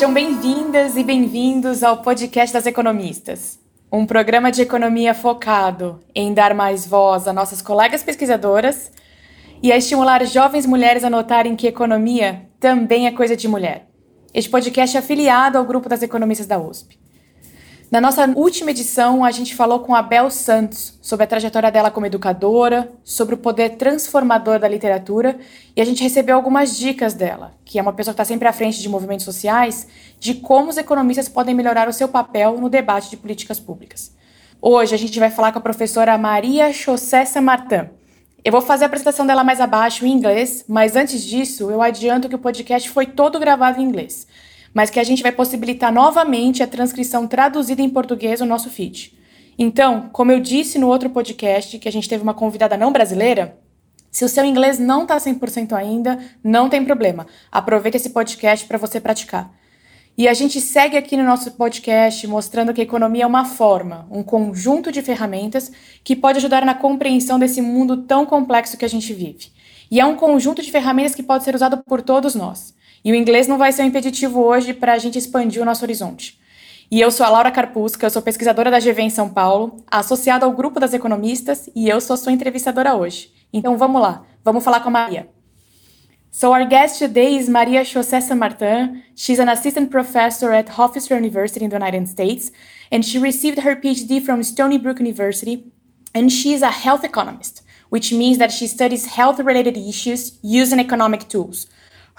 [0.00, 3.58] Sejam bem-vindas e bem-vindos ao podcast das economistas,
[3.92, 8.90] um programa de economia focado em dar mais voz a nossas colegas pesquisadoras
[9.62, 13.90] e a estimular jovens mulheres a notarem que economia também é coisa de mulher.
[14.32, 16.99] Este podcast é afiliado ao grupo das economistas da USP.
[17.90, 21.90] Na nossa última edição, a gente falou com a Bel Santos sobre a trajetória dela
[21.90, 25.36] como educadora, sobre o poder transformador da literatura,
[25.74, 28.52] e a gente recebeu algumas dicas dela, que é uma pessoa que está sempre à
[28.52, 29.88] frente de movimentos sociais,
[30.20, 34.14] de como os economistas podem melhorar o seu papel no debate de políticas públicas.
[34.62, 37.88] Hoje a gente vai falar com a professora Maria José Martin.
[38.44, 42.28] Eu vou fazer a apresentação dela mais abaixo em inglês, mas antes disso, eu adianto
[42.28, 44.28] que o podcast foi todo gravado em inglês
[44.72, 49.18] mas que a gente vai possibilitar novamente a transcrição traduzida em português no nosso feed.
[49.58, 53.58] Então, como eu disse no outro podcast, que a gente teve uma convidada não brasileira,
[54.10, 57.26] se o seu inglês não está 100% ainda, não tem problema.
[57.50, 59.52] Aproveita esse podcast para você praticar.
[60.18, 64.06] E a gente segue aqui no nosso podcast mostrando que a economia é uma forma,
[64.10, 65.70] um conjunto de ferramentas
[66.02, 69.52] que pode ajudar na compreensão desse mundo tão complexo que a gente vive.
[69.90, 72.74] E é um conjunto de ferramentas que pode ser usado por todos nós.
[73.04, 75.84] E o inglês não vai ser um impeditivo hoje para a gente expandir o nosso
[75.84, 76.38] horizonte.
[76.90, 80.44] E eu sou a Laura Carpusca, eu sou pesquisadora da GV em São Paulo, associada
[80.44, 83.32] ao grupo das economistas, e eu sou sua entrevistadora hoje.
[83.52, 85.28] Então vamos lá, vamos falar com a Maria.
[86.32, 89.02] So our guest today is Maria José San Martin.
[89.16, 92.52] She's an assistant professor at Hofstra University in the United States,
[92.90, 95.64] and she received her PhD from Stony Brook University,
[96.14, 101.28] and she is a health economist, which means that she studies health-related issues using economic
[101.28, 101.66] tools.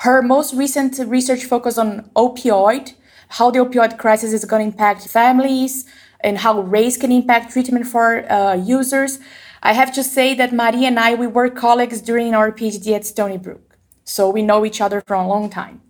[0.02, 2.94] Her most recent research focused on opioid,
[3.38, 5.86] how the opioid crisis is going to impact families,
[6.22, 9.20] and how race can impact treatment for uh, users.
[9.62, 13.06] I have to say that Maria and I, we were colleagues during our PhD at
[13.06, 13.78] Stony Brook.
[14.03, 15.81] So we know each other for a long time.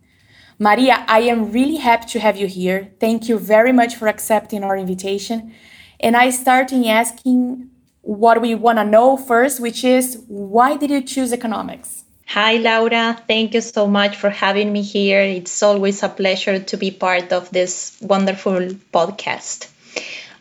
[0.60, 2.92] Maria, I am really happy to have you here.
[3.00, 5.54] Thank you very much for accepting our invitation.
[6.02, 7.70] And I start in asking
[8.02, 12.04] what we want to know first, which is why did you choose economics?
[12.34, 13.18] Hi, Laura.
[13.28, 15.22] Thank you so much for having me here.
[15.22, 18.60] It's always a pleasure to be part of this wonderful
[18.94, 19.68] podcast.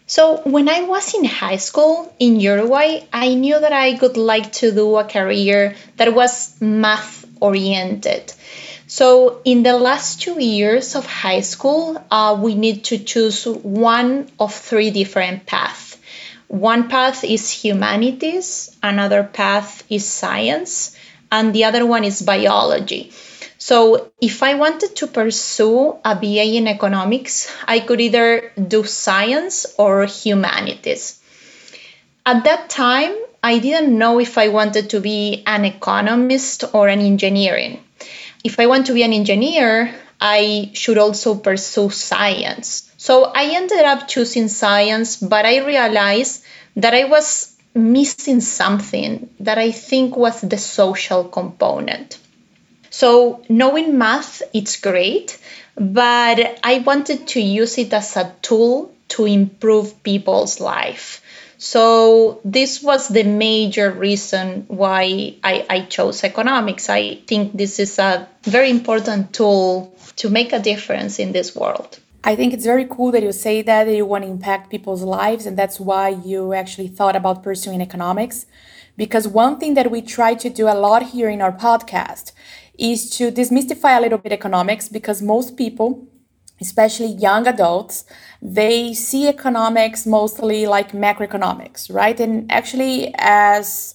[0.06, 4.52] So, when I was in high school in Uruguay, I knew that I would like
[4.62, 8.32] to do a career that was math oriented.
[8.86, 14.28] So, in the last two years of high school, uh, we need to choose one
[14.38, 15.96] of three different paths.
[16.48, 20.96] One path is humanities, another path is science,
[21.30, 23.12] and the other one is biology.
[23.58, 29.66] So, if I wanted to pursue a BA in economics, I could either do science
[29.76, 31.20] or humanities.
[32.24, 37.00] At that time, I didn't know if I wanted to be an economist or an
[37.00, 37.82] engineering.
[38.44, 42.90] If I want to be an engineer, I should also pursue science.
[42.98, 46.44] So I ended up choosing science, but I realized
[46.76, 52.18] that I was missing something that I think was the social component.
[52.90, 55.38] So, knowing math, it's great,
[55.76, 61.22] but I wanted to use it as a tool to improve people's life.
[61.58, 66.88] So, this was the major reason why I, I chose economics.
[66.88, 71.98] I think this is a very important tool to make a difference in this world.
[72.22, 75.02] I think it's very cool that you say that, that you want to impact people's
[75.02, 78.44] lives, and that's why you actually thought about pursuing economics.
[78.96, 82.32] Because one thing that we try to do a lot here in our podcast
[82.78, 86.06] is to demystify a little bit economics because most people,
[86.60, 88.04] especially young adults,
[88.42, 92.20] they see economics mostly like macroeconomics, right?
[92.20, 93.94] And actually, as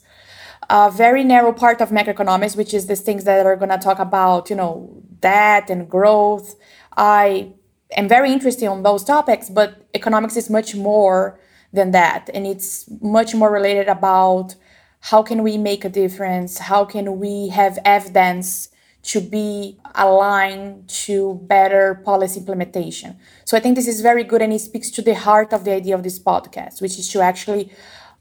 [0.67, 3.99] a very narrow part of macroeconomics, which is these things that are going to talk
[3.99, 6.55] about, you know, debt and growth,
[6.97, 7.53] I
[7.91, 11.39] am very interested on those topics, but economics is much more
[11.73, 12.29] than that.
[12.33, 14.55] And it's much more related about
[15.01, 16.57] how can we make a difference?
[16.57, 18.69] How can we have evidence
[19.03, 23.17] to be aligned to better policy implementation?
[23.43, 25.73] So I think this is very good and it speaks to the heart of the
[25.73, 27.71] idea of this podcast, which is to actually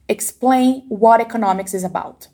[0.09, 2.29] explain what economics is about.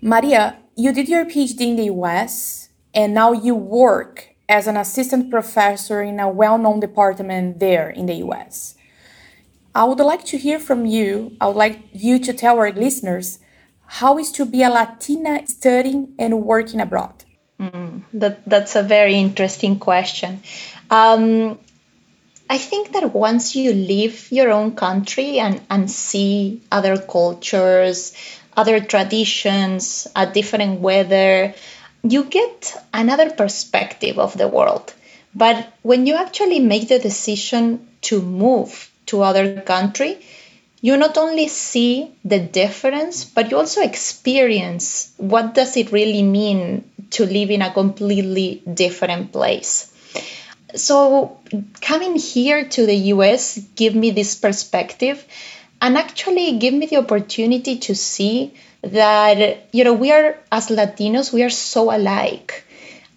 [0.00, 5.30] Maria, you did your PhD in the US and now you work as an assistant
[5.30, 8.74] professor in a well known department there in the US.
[9.74, 11.34] I would like to hear from you.
[11.40, 13.38] I would like you to tell our listeners
[13.86, 17.24] how is to be a Latina studying and working abroad.
[17.58, 20.42] Mm, that, that's a very interesting question.
[20.90, 21.58] Um,
[22.50, 28.12] I think that once you leave your own country and, and see other cultures,
[28.54, 31.54] other traditions, a different weather,
[32.02, 34.92] you get another perspective of the world.
[35.34, 40.18] But when you actually make the decision to move to other country,
[40.80, 46.90] you not only see the difference, but you also experience what does it really mean
[47.10, 49.92] to live in a completely different place.
[50.74, 51.38] So
[51.80, 55.24] coming here to the US give me this perspective
[55.80, 61.32] and actually give me the opportunity to see that you know we are as Latinos
[61.32, 62.64] we are so alike.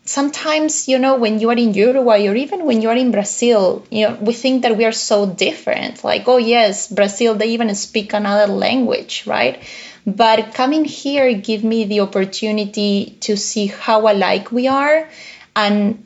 [0.05, 3.83] Sometimes you know when you are in uruguay or even when you are in brazil
[3.89, 6.03] you know we think that we are so different.
[6.03, 9.61] Like oh yes brazil they even speak another language right?
[10.05, 15.09] But coming here give me the opportunity to see how alike we are
[15.55, 16.03] and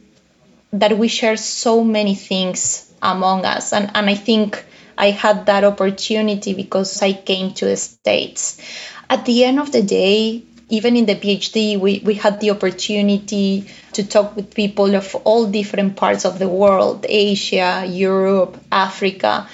[0.72, 3.74] that we share so many things among us.
[3.74, 4.64] And, and i think
[4.98, 8.62] i had that opportunity because i came to the states
[9.10, 13.68] at the end of the day even in the PhD, we, we had the opportunity
[13.94, 19.50] to talk with people of all different parts of the world Asia, Europe, Africa.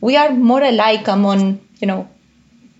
[0.00, 2.08] We are more alike among, you know,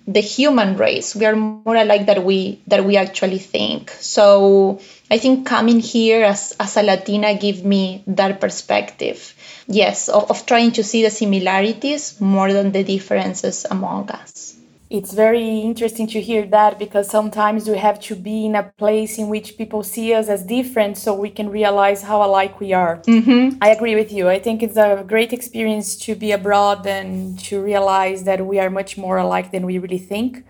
[0.06, 1.14] the human race.
[1.14, 3.90] We are more alike that we that we actually think.
[3.90, 4.80] So
[5.10, 9.34] I think coming here as, as a Latina give me that perspective.
[9.68, 14.56] Yes, of, of trying to see the similarities more than the differences among us
[14.92, 19.16] it's very interesting to hear that because sometimes we have to be in a place
[19.16, 22.98] in which people see us as different so we can realize how alike we are.
[22.98, 23.56] Mm-hmm.
[23.62, 24.28] I agree with you.
[24.28, 28.68] I think it's a great experience to be abroad and to realize that we are
[28.68, 30.44] much more alike than we really think.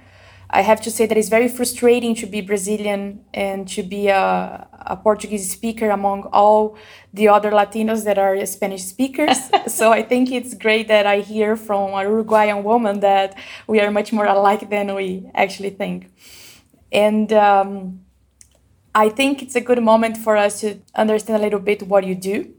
[0.54, 4.68] I have to say that it's very frustrating to be Brazilian and to be a,
[4.86, 6.76] a Portuguese speaker among all
[7.14, 9.38] the other Latinos that are Spanish speakers.
[9.66, 13.34] so I think it's great that I hear from a Uruguayan woman that
[13.66, 16.10] we are much more alike than we actually think.
[16.92, 18.02] And um,
[18.94, 22.14] I think it's a good moment for us to understand a little bit what you
[22.14, 22.52] do.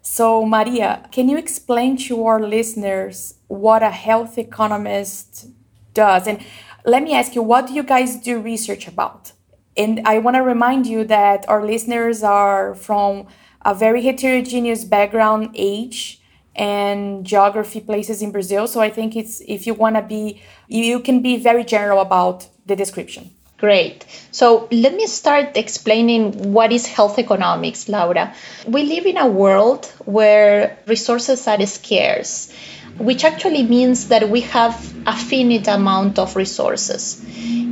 [0.00, 5.48] So, Maria, can you explain to our listeners what a health economist
[5.92, 6.26] does?
[6.26, 6.42] And
[6.88, 9.32] let me ask you, what do you guys do research about?
[9.76, 13.26] And I want to remind you that our listeners are from
[13.64, 16.20] a very heterogeneous background, age,
[16.56, 18.66] and geography places in Brazil.
[18.66, 22.48] So I think it's if you want to be, you can be very general about
[22.66, 23.30] the description.
[23.58, 24.06] Great.
[24.30, 28.32] So let me start explaining what is health economics, Laura.
[28.66, 32.54] We live in a world where resources are scarce
[32.98, 34.74] which actually means that we have
[35.06, 37.24] a finite amount of resources.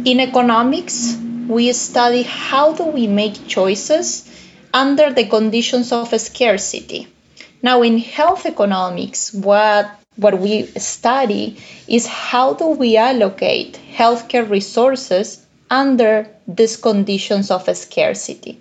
[0.04, 1.16] In economics,
[1.48, 4.30] we study how do we make choices
[4.72, 7.08] under the conditions of scarcity.
[7.62, 15.44] Now, in health economics, what what we study is how do we allocate healthcare resources
[15.70, 18.60] under these conditions of scarcity.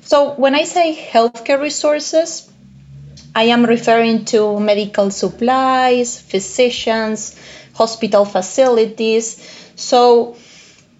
[0.00, 2.50] So, when I say healthcare resources,
[3.34, 7.38] I am referring to medical supplies, physicians,
[7.74, 9.36] hospital facilities.
[9.76, 10.36] So,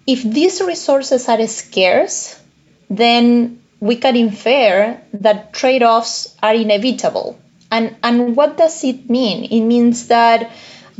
[0.06, 2.40] if these resources are scarce,
[2.88, 7.38] then we can infer that trade offs are inevitable.
[7.70, 9.44] And, and what does it mean?
[9.44, 10.50] It means that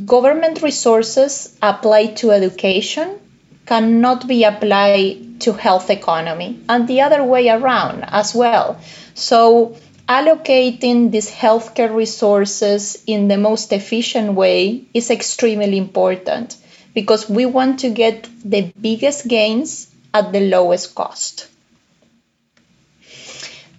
[0.05, 3.19] government resources applied to education
[3.67, 8.81] cannot be applied to health economy, and the other way around as well.
[9.15, 9.77] So,
[10.09, 16.57] allocating these healthcare resources in the most efficient way is extremely important
[16.95, 21.47] because we want to get the biggest gains at the lowest cost.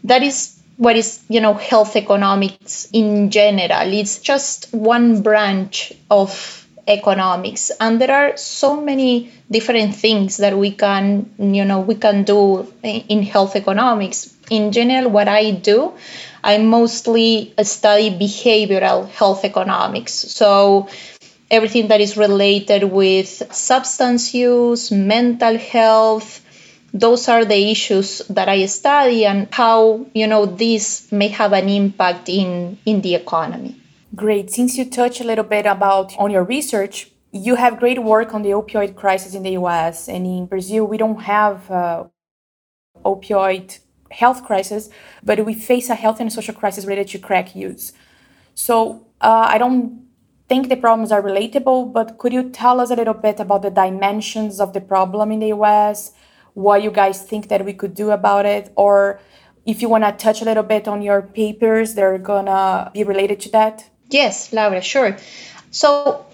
[0.04, 3.92] That is what is, you know, health economics in general.
[3.92, 7.72] It's just one branch of economics.
[7.80, 12.72] And there are so many different things that we can you know we can do
[12.84, 14.34] in health economics.
[14.50, 15.94] In general what i do
[16.44, 20.14] i mostly study behavioral health economics.
[20.14, 20.88] So
[21.52, 26.42] everything that is related with substance use mental health
[26.94, 31.70] those are the issues that i study and how you know this may have an
[31.70, 33.76] impact in in the economy
[34.16, 34.50] Great.
[34.50, 38.42] Since you touched a little bit about on your research, you have great work on
[38.42, 40.86] the opioid crisis in the US and in Brazil.
[40.86, 42.06] We don't have uh,
[43.06, 44.90] opioid health crisis,
[45.24, 47.94] but we face a health and social crisis related to crack use.
[48.56, 50.08] So uh, I don't
[50.48, 53.70] think the problems are relatable, but could you tell us a little bit about the
[53.70, 56.14] dimensions of the problem in the US?
[56.56, 59.22] What you guys think that we could do about it, or
[59.68, 63.40] if you want to touch a little bit on your papers, they're gonna be related
[63.42, 63.86] to that.
[64.10, 65.18] Yes, Laura, sure.
[65.72, 66.26] So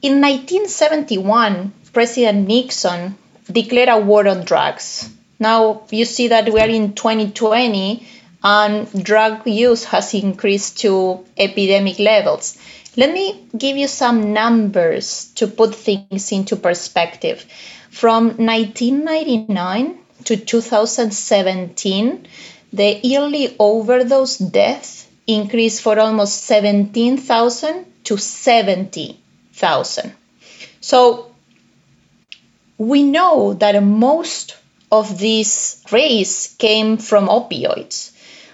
[0.00, 3.16] in 1971, President Nixon
[3.50, 5.08] declared a war on drugs.
[5.38, 8.06] Now you see that we are in 2020
[8.44, 12.56] and drug use has increased to epidemic levels.
[12.96, 17.44] Let me give you some numbers to put things into perspective.
[17.90, 22.26] From 1999 to 2017,
[22.72, 30.12] the yearly overdose death increased for almost 17,000 to 70,000.
[30.80, 31.32] So
[32.78, 34.56] we know that most
[34.90, 38.12] of this race came from opioids.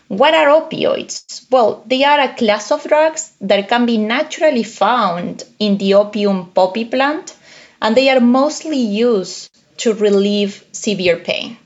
[0.09, 1.47] What are opioids?
[1.51, 6.47] Well, they are a class of drugs that can be naturally found in the opium
[6.51, 7.35] poppy plant,
[7.83, 11.57] and they are mostly used to relieve severe pain.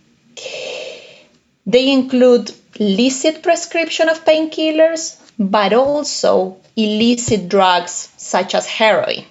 [1.67, 9.25] They include licit prescription of painkillers, but also illicit drugs such as heroin.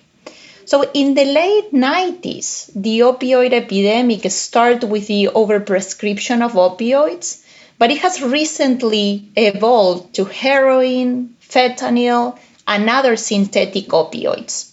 [0.66, 7.42] So in the late 90s, the opioid epidemic started with the overprescription of opioids
[7.82, 14.70] but it has recently evolved to heroin, fentanyl, and other synthetic opioids.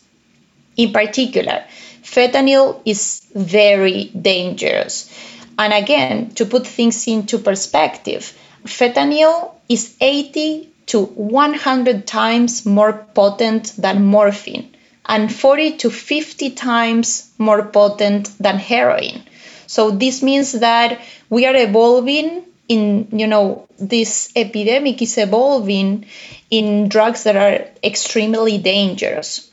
[0.76, 1.64] In particular,
[2.02, 5.11] fentanyl is very dangerous.
[5.58, 13.75] And again, to put things into perspective, fentanyl is 80 to 100 times more potent
[13.77, 14.75] than morphine
[15.07, 19.23] and 40 to 50 times more potent than heroin.
[19.67, 21.00] So this means that
[21.31, 26.07] we are evolving in you know this epidemic is evolving
[26.50, 29.50] in drugs that are extremely dangerous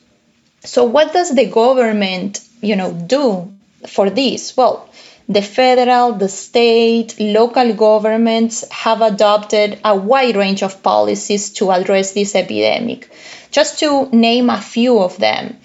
[0.64, 3.52] so what does the government you know do
[3.88, 4.90] for this well
[5.28, 12.12] the federal the state local governments have adopted a wide range of policies to address
[12.14, 13.10] this epidemic.
[13.52, 15.58] Just to name a few of them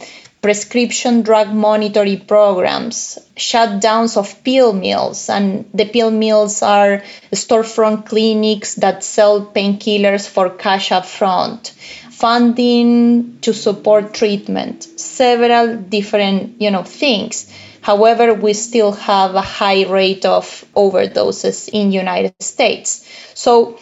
[0.43, 7.02] prescription drug monitoring programs, shutdowns of pill mills, and the pill mills are
[7.33, 11.73] storefront clinics that sell painkillers for cash up front,
[12.21, 17.53] funding to support treatment, several different you know things.
[17.83, 23.09] However, we still have a high rate of overdoses in United States.
[23.35, 23.79] So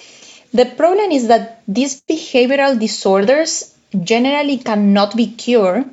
[0.54, 5.90] the problem is that these behavioral disorders generally cannot be cured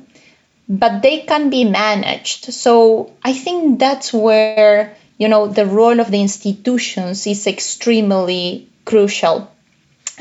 [0.68, 2.52] but they can be managed.
[2.52, 9.50] So I think that's where you know the role of the institutions is extremely crucial.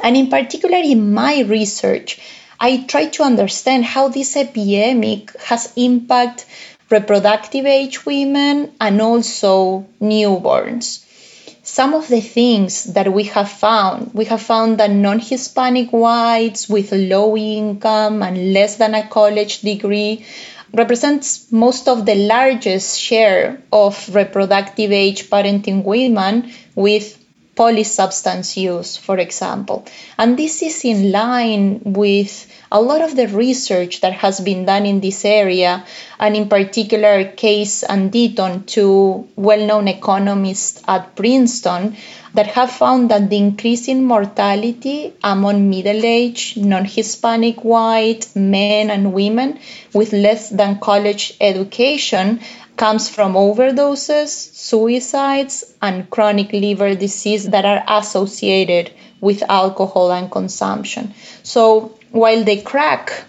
[0.01, 2.19] And in particular, in my research,
[2.59, 6.45] I try to understand how this epidemic has impacted
[6.89, 11.03] reproductive age women and also newborns.
[11.63, 16.69] Some of the things that we have found, we have found that non Hispanic whites
[16.69, 20.25] with low income and less than a college degree
[20.73, 27.17] represents most of the largest share of reproductive age parenting women with
[27.55, 29.85] polysubstance use, for example.
[30.17, 34.85] And this is in line with a lot of the research that has been done
[34.85, 35.85] in this area,
[36.19, 41.95] and in particular, Case and Deaton, two well known economists at Princeton,
[42.33, 48.89] that have found that the increase in mortality among middle aged, non Hispanic white men
[48.89, 49.59] and women
[49.93, 52.41] with less than college education
[52.77, 58.91] comes from overdoses, suicides, and chronic liver disease that are associated
[59.21, 61.13] with alcohol and consumption.
[61.43, 63.25] So while the crack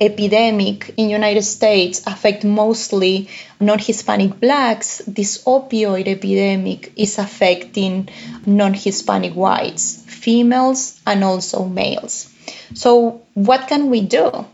[0.00, 3.28] epidemic in the United States affect mostly
[3.60, 8.08] non-Hispanic blacks, this opioid epidemic is affecting
[8.46, 12.32] non-Hispanic whites, females and also males.
[12.74, 14.46] So what can we do?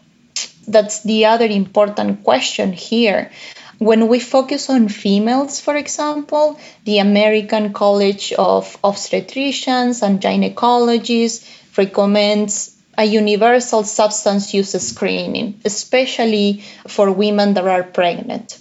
[0.67, 3.31] That's the other important question here.
[3.79, 11.45] When we focus on females, for example, the American College of Obstetricians and Gynecologists
[11.77, 18.59] recommends a universal substance use screening, especially for women that are pregnant.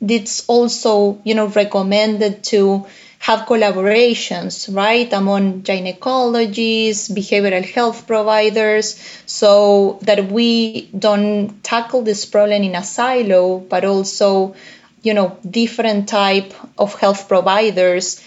[0.00, 2.86] It's also, you know, recommended to
[3.18, 12.62] have collaborations, right, among gynecologists, behavioral health providers, so that we don't tackle this problem
[12.62, 14.54] in a silo, but also,
[15.02, 18.22] you know, different type of health providers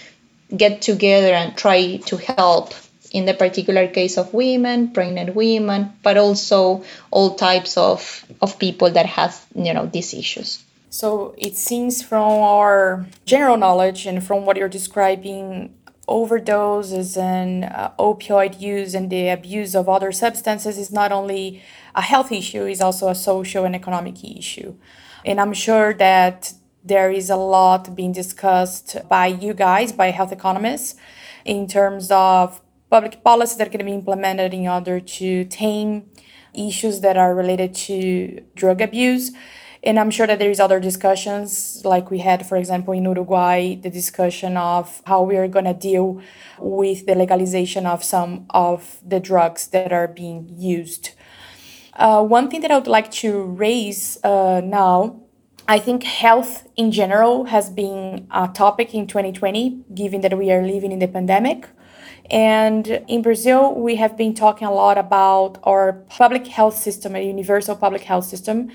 [0.55, 2.73] get together and try to help
[3.11, 8.89] in the particular case of women, pregnant women, but also all types of, of people
[8.89, 10.63] that have, you know, these issues.
[10.91, 15.73] So it seems from our general knowledge and from what you're describing,
[16.05, 21.63] overdoses and uh, opioid use and the abuse of other substances is not only
[21.95, 24.75] a health issue, it's also a social and economic issue.
[25.23, 26.51] And I'm sure that
[26.83, 30.95] there is a lot being discussed by you guys, by health economists,
[31.45, 36.09] in terms of public policies that can be implemented in order to tame
[36.53, 39.31] issues that are related to drug abuse.
[39.83, 43.75] And I'm sure that there is other discussions, like we had, for example, in Uruguay,
[43.75, 46.21] the discussion of how we are going to deal
[46.59, 51.11] with the legalization of some of the drugs that are being used.
[51.93, 55.21] Uh, one thing that I would like to raise uh, now
[55.67, 60.61] I think health in general has been a topic in 2020, given that we are
[60.61, 61.69] living in the pandemic.
[62.29, 67.23] And in Brazil, we have been talking a lot about our public health system, a
[67.23, 68.71] universal public health system.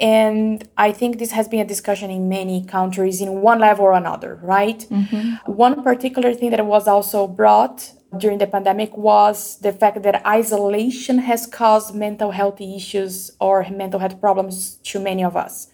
[0.00, 3.92] And I think this has been a discussion in many countries in one level or
[3.92, 4.80] another, right?
[4.90, 5.52] Mm-hmm.
[5.52, 11.18] One particular thing that was also brought during the pandemic was the fact that isolation
[11.18, 15.68] has caused mental health issues or mental health problems to many of us.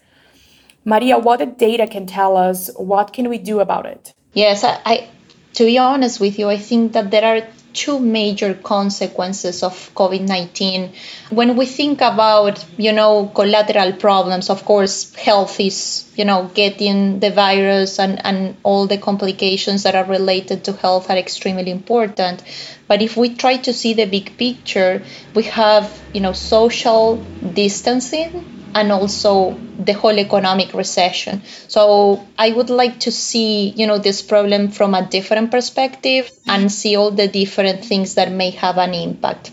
[0.85, 4.13] Maria, what the data can tell us, what can we do about it?
[4.33, 5.09] Yes, I, I
[5.53, 10.93] to be honest with you, I think that there are two major consequences of COVID-19.
[11.29, 17.19] When we think about, you know, collateral problems, of course, health is, you know, getting
[17.19, 22.43] the virus and, and all the complications that are related to health are extremely important.
[22.87, 27.17] But if we try to see the big picture, we have, you know, social
[27.53, 31.41] distancing and also the whole economic recession.
[31.67, 36.71] So I would like to see, you know, this problem from a different perspective and
[36.71, 39.51] see all the different things that may have an impact.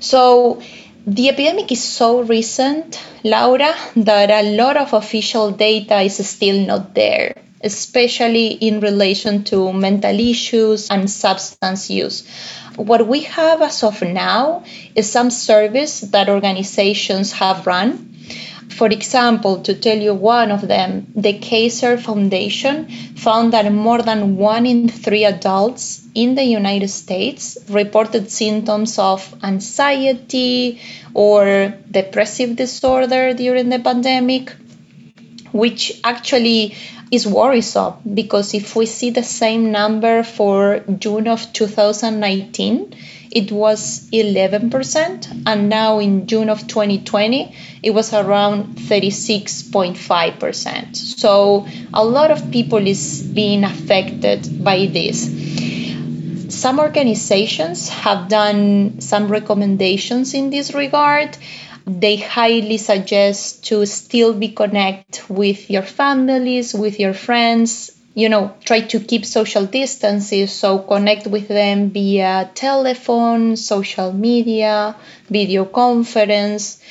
[0.00, 0.60] So
[1.06, 6.94] the epidemic is so recent, Laura, that a lot of official data is still not
[6.94, 12.28] there, especially in relation to mental issues and substance use.
[12.76, 18.15] What we have as of now is some service that organizations have run
[18.76, 24.36] for example, to tell you one of them, the Kaiser Foundation found that more than
[24.36, 30.80] one in three adults in the United States reported symptoms of anxiety
[31.14, 34.54] or depressive disorder during the pandemic,
[35.52, 36.76] which actually
[37.10, 42.94] is worrisome because if we see the same number for June of 2019,
[43.30, 50.96] it was 11%, and now in June of 2020, it was around 36.5%.
[50.96, 55.30] So a lot of people is being affected by this.
[56.48, 61.36] Some organizations have done some recommendations in this regard.
[61.86, 68.54] They highly suggest to still be connect with your families, with your friends, you know,
[68.64, 74.96] try to keep social distances, so connect with them via telephone, social media,
[75.30, 76.82] video conference.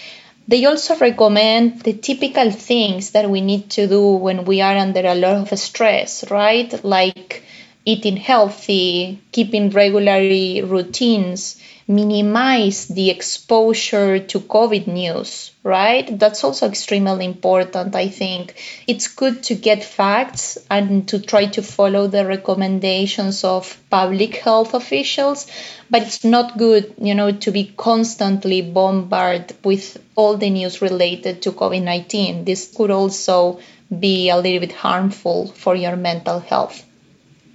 [0.47, 5.01] They also recommend the typical things that we need to do when we are under
[5.05, 6.71] a lot of stress, right?
[6.83, 7.43] Like
[7.85, 10.19] eating healthy, keeping regular
[10.65, 11.57] routines,
[11.87, 16.17] minimize the exposure to COVID news, right?
[16.19, 18.55] That's also extremely important, I think.
[18.87, 24.73] It's good to get facts and to try to follow the recommendations of public health
[24.73, 25.45] officials,
[25.89, 31.43] but it's not good, you know, to be constantly bombarded with all the news related
[31.43, 32.45] to COVID 19.
[32.45, 33.59] This could also
[33.99, 36.83] be a little bit harmful for your mental health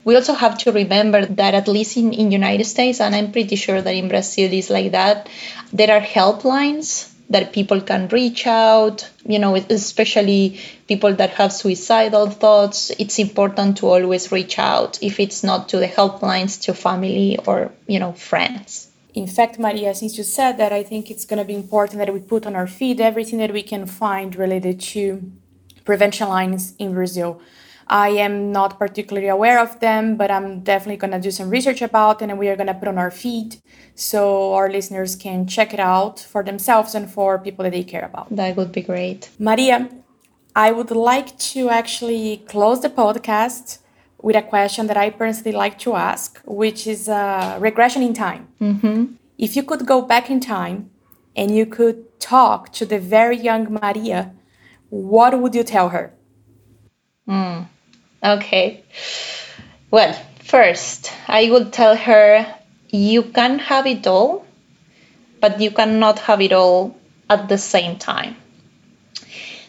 [0.05, 3.57] we also have to remember that at least in in united states and i'm pretty
[3.57, 5.29] sure that in brazil is like that
[5.73, 12.29] there are helplines that people can reach out you know especially people that have suicidal
[12.29, 17.39] thoughts it's important to always reach out if it's not to the helplines to family
[17.47, 21.39] or you know friends in fact, Maria, since you said that, I think it's going
[21.39, 24.81] to be important that we put on our feed everything that we can find related
[24.81, 25.33] to
[25.85, 27.41] prevention lines in Brazil.
[27.91, 31.83] I am not particularly aware of them, but I'm definitely going to do some research
[31.83, 33.57] about it and we are going to put on our feed
[33.97, 38.05] so our listeners can check it out for themselves and for people that they care
[38.05, 38.29] about.
[38.31, 39.31] That would be great.
[39.41, 39.89] Maria,
[40.55, 43.79] I would like to actually close the podcast
[44.23, 48.47] with a question that I personally like to ask, which is a regression in time.
[48.61, 49.15] Mm-hmm.
[49.37, 50.91] If you could go back in time
[51.35, 54.33] and you could talk to the very young Maria,
[54.91, 56.15] what would you tell her?
[57.29, 57.67] Mm.
[58.23, 58.85] Okay.
[59.91, 60.13] Well,
[60.45, 62.47] first, I would tell her
[62.91, 64.45] you can have it all,
[65.41, 66.97] but you cannot have it all
[67.29, 68.37] at the same time.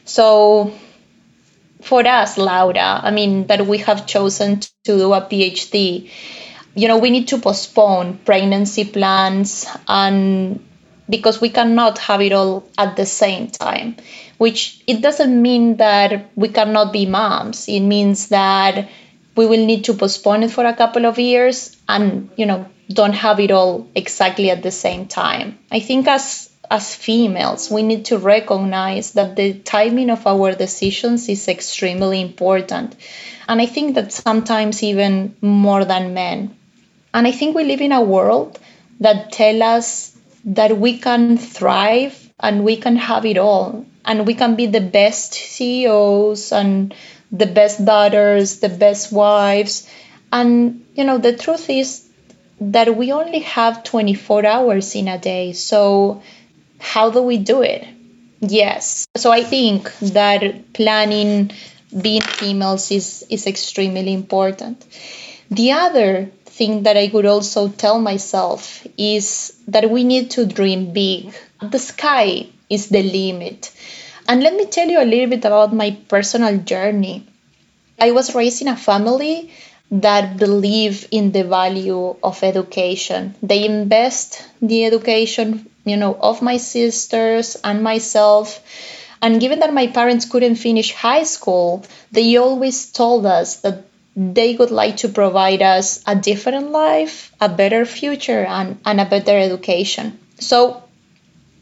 [0.03, 0.73] So,
[1.81, 6.09] for us, Laura, I mean, that we have chosen to do a PhD,
[6.75, 10.63] you know, we need to postpone pregnancy plans and
[11.09, 13.97] because we cannot have it all at the same time
[14.41, 17.67] which it doesn't mean that we cannot be moms.
[17.69, 18.89] It means that
[19.36, 23.13] we will need to postpone it for a couple of years and you know don't
[23.13, 25.60] have it all exactly at the same time.
[25.71, 31.30] I think as as females we need to recognize that the timing of our decisions
[31.30, 32.95] is extremely important.
[33.47, 36.58] And i think that sometimes even more than men.
[37.13, 38.60] And i think we live in a world
[39.01, 44.34] that tell us that we can thrive and we can have it all and we
[44.34, 46.93] can be the best CEOs and
[47.32, 49.88] the best daughters, the best wives.
[50.34, 52.08] And, you know, the truth is
[52.60, 55.54] that we only have 24 hours in a day.
[55.54, 56.21] So,
[56.80, 57.88] how do we do it?
[58.39, 59.06] Yes.
[59.15, 61.51] So, I think that planning
[62.01, 64.86] being females is, is extremely important.
[65.49, 70.93] The other thing that I could also tell myself is that we need to dream
[70.93, 71.34] big.
[71.62, 73.71] The sky is the limit.
[74.28, 77.26] And let me tell you a little bit about my personal journey.
[78.00, 79.52] I was raised in a family
[79.91, 83.36] that believe in the value of education.
[83.43, 88.62] They invest the education, you know, of my sisters and myself.
[89.21, 94.56] And given that my parents couldn't finish high school, they always told us that they
[94.56, 99.38] would like to provide us a different life, a better future, and, and a better
[99.38, 100.19] education.
[100.39, 100.84] So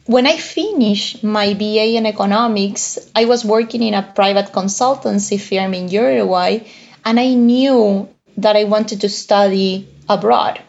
[0.10, 5.76] when I finished my BA in economics, I was working in a private consultancy firm
[5.76, 6.62] in Uruguay,
[7.06, 10.62] and I knew that I wanted to study abroad.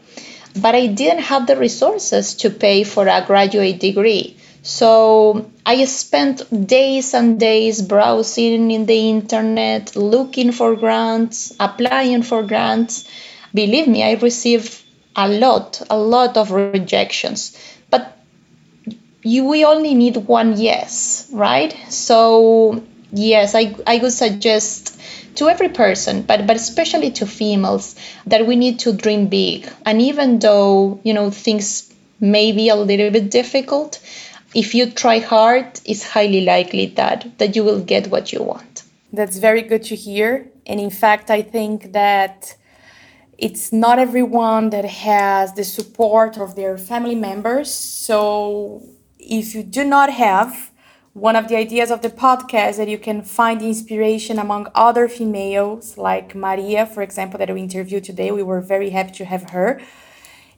[0.61, 4.37] But I didn't have the resources to pay for a graduate degree.
[4.62, 12.42] So I spent days and days browsing in the internet, looking for grants, applying for
[12.42, 13.09] grants.
[13.55, 14.83] Believe me, I received
[15.16, 17.57] a lot, a lot of rejections.
[19.22, 21.74] You we only need one yes right?
[21.88, 24.96] So yes i i would suggest
[25.35, 29.68] to every person but but especially to females that we need to dream big.
[29.85, 34.00] And even though you know things may be a little bit difficult
[34.54, 38.85] if you try hard it's highly likely that that you will get what you want.
[39.12, 40.48] That's very good to hear.
[40.66, 42.56] And in fact i think that
[43.40, 47.72] it's not everyone that has the support of their family members.
[47.72, 48.83] So
[49.20, 50.70] if you do not have
[51.12, 55.98] one of the ideas of the podcast that you can find inspiration among other females
[55.98, 58.30] like Maria, for example, that we interviewed today.
[58.30, 59.80] We were very happy to have her.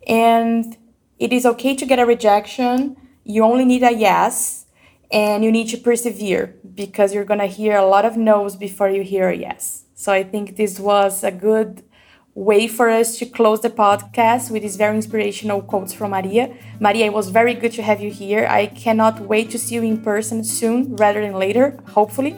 [0.07, 0.77] And
[1.19, 2.97] it is okay to get a rejection.
[3.25, 4.67] You only need a yes
[5.11, 8.91] and you need to persevere because you're going to hear a lot of no's before
[8.91, 9.85] you hear a yes.
[9.95, 11.85] So I think this was a good
[12.35, 16.55] way for us to close the podcast with these very inspirational quotes from Maria.
[16.81, 18.47] Maria, it was very good to have you here.
[18.49, 22.35] I cannot wait to see you in person soon rather than later, hopefully.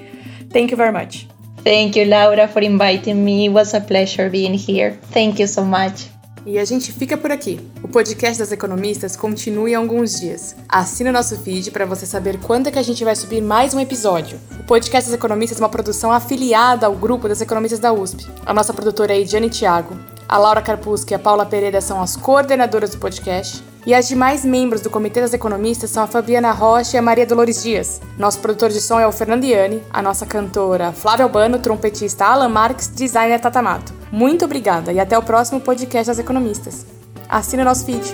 [0.51, 1.27] Thank you very much.
[1.59, 3.47] Thank you, Laura, for inviting me.
[3.47, 4.99] It was a pleasure being here.
[5.13, 6.11] Thank you so much.
[6.47, 7.59] E a gente fica por aqui.
[7.95, 10.57] Podcast das economistas continua em alguns dias.
[10.69, 13.73] Assina o nosso feed para você saber quando é que a gente vai subir mais
[13.73, 14.37] um episódio.
[14.59, 18.27] O podcast das economistas é uma produção afiliada ao grupo das economistas da USP.
[18.45, 19.97] A nossa produtora é Ediane Thiago.
[20.29, 23.63] A Laura Carpusca e a Paula Pereira são as coordenadoras do podcast.
[23.87, 27.25] E as demais membros do Comitê das Economistas são a Fabiana Rocha e a Maria
[27.25, 28.01] Dolores Dias.
[28.19, 32.49] Nosso produtor de som é o Fernando Iani, a nossa cantora Flávia Albano, trompetista Alan
[32.49, 33.95] Marques, designer Tatamato.
[34.11, 37.04] Muito obrigada e até o próximo podcast das Economistas.
[37.35, 38.05] Assina nosso feed.